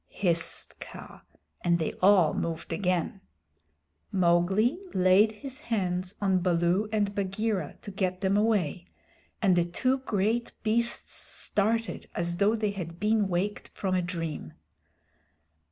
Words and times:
hissed 0.09 0.79
Kaa, 0.79 1.21
and 1.63 1.77
they 1.77 1.93
all 2.01 2.33
moved 2.33 2.73
again. 2.73 3.21
Mowgli 4.11 4.79
laid 4.95 5.31
his 5.31 5.59
hands 5.59 6.15
on 6.19 6.39
Baloo 6.41 6.89
and 6.91 7.13
Bagheera 7.13 7.77
to 7.83 7.91
get 7.91 8.21
them 8.21 8.35
away, 8.35 8.87
and 9.43 9.55
the 9.55 9.63
two 9.63 9.99
great 9.99 10.53
beasts 10.63 11.13
started 11.13 12.07
as 12.15 12.37
though 12.37 12.55
they 12.55 12.71
had 12.71 12.99
been 12.99 13.27
waked 13.27 13.67
from 13.75 13.93
a 13.93 14.01
dream. 14.01 14.53